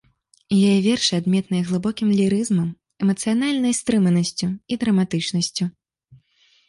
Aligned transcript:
Яе 0.67 0.77
вершы 0.85 1.13
адметныя 1.21 1.67
глыбокім 1.67 2.09
лірызмам, 2.21 2.69
эмацыянальнай 3.03 3.77
стрыманасцю 3.83 4.47
і 4.77 4.79
драматычнасцю. 4.85 5.73